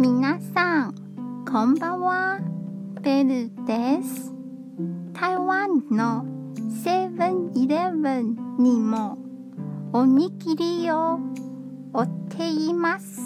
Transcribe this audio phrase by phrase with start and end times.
[0.00, 2.38] 皆さん、こんばんは。
[3.02, 4.32] ベルです。
[5.12, 6.24] 台湾の
[6.84, 9.18] セブンイレブンにも
[9.92, 11.18] おにぎりを
[11.92, 13.20] 売っています。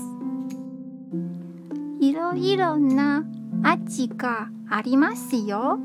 [2.01, 3.23] いろいろな
[3.63, 5.79] 味がありますよ。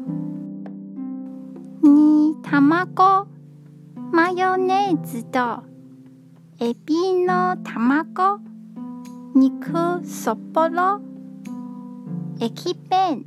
[1.84, 3.28] 煮卵、
[4.14, 5.64] マヨネーズと
[6.62, 8.40] エビの卵、
[9.38, 11.00] 肉そぼろ、
[12.40, 13.24] 駅弁、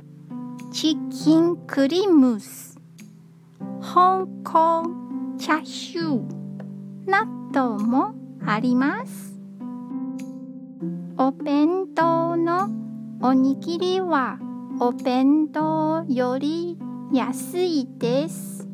[0.73, 2.77] チキンクリームス、
[3.81, 4.83] 香港
[5.37, 8.13] チャーシューなども
[8.45, 9.39] あります。
[11.17, 12.67] お弁当の
[13.21, 14.37] おにぎりは
[14.81, 16.77] お弁当より
[17.13, 18.67] 安いです。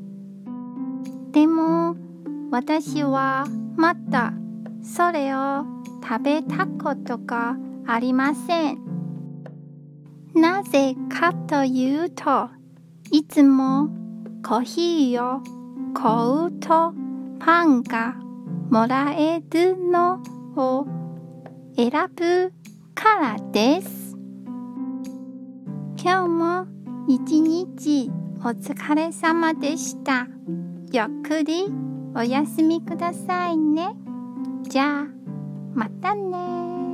[1.34, 1.95] でも
[2.50, 3.45] 私は
[3.76, 4.34] まだ
[4.81, 8.80] それを食べたことがありません。
[10.34, 12.50] なぜかというと、
[13.12, 13.90] いつも
[14.42, 15.42] コーヒーを
[15.94, 16.94] 買うと
[17.40, 18.16] パンが
[18.70, 20.22] もらえるの
[20.56, 20.86] を
[21.76, 22.53] 選ぶ
[22.96, 24.16] からです。
[26.02, 26.68] 今日も
[27.08, 28.09] 一日
[28.40, 30.28] お疲れ様でした。
[30.94, 31.66] ゆっくり
[32.16, 33.90] お休みくださいね。
[34.64, 35.17] じゃあ、
[35.78, 36.87] またね